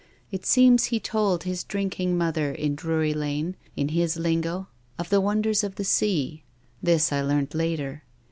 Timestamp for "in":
2.51-2.75, 3.75-3.89